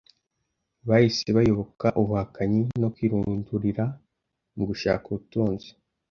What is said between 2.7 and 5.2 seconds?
no kwirundurira mu gushaka